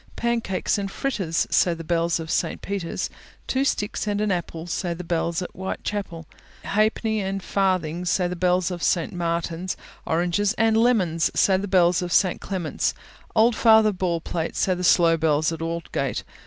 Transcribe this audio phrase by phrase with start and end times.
[0.15, 2.59] Pancakes and fritters, Say the bells of St.
[2.63, 3.07] Peter's.
[3.45, 6.25] Two sticks and an apple, Say the bells at Whitechapel.
[6.63, 9.13] Halfpence and farthings, Say the bells of St.
[9.13, 9.77] Martin's.
[10.07, 12.41] Oranges and Lemons, Say the bells of St.
[12.41, 12.95] Clement's.
[13.35, 16.23] Old Father Baldpate, Say the slow bells at Aldgate.